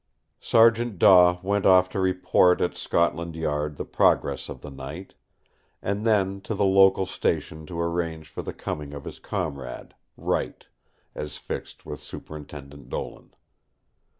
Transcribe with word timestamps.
Sergeant 0.39 0.97
Daw 0.97 1.37
went 1.43 1.63
off 1.63 1.87
to 1.89 1.99
report 1.99 2.59
at 2.59 2.73
Scotland 2.75 3.35
Yard 3.35 3.77
the 3.77 3.85
progress 3.85 4.49
of 4.49 4.61
the 4.61 4.71
night; 4.71 5.13
and 5.79 6.07
then 6.07 6.41
to 6.41 6.55
the 6.55 6.65
local 6.65 7.05
station 7.05 7.67
to 7.67 7.79
arrange 7.79 8.27
for 8.27 8.41
the 8.41 8.49
coming 8.51 8.95
of 8.95 9.03
his 9.03 9.19
comrade, 9.19 9.93
Wright, 10.17 10.65
as 11.13 11.37
fixed 11.37 11.85
with 11.85 11.99
Superintendent 11.99 12.89
Dolan. 12.89 13.35